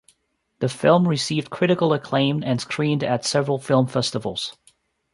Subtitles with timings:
[0.61, 4.57] The film received critical acclaim and screened at several film festivals.